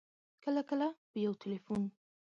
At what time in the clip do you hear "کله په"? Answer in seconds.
0.69-1.17